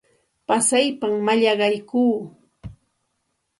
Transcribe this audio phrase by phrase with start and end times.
[0.47, 2.13] Pasaypam mallaqaykuu.